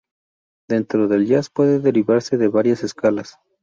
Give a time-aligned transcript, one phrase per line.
[0.67, 3.37] Dentro del jazz puede derivarse de varias escalas.